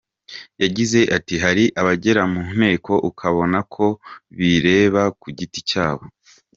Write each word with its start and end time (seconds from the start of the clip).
Yagize 0.61 0.99
ati 1.17 1.35
“Hari 1.43 1.63
abagera 1.81 2.21
mu 2.33 2.41
Nteko 2.55 2.93
ukabona 3.09 3.57
ko 3.73 3.85
bireba 4.37 5.01
ku 5.19 5.27
giti 5.37 5.59
cyabo. 5.69 6.03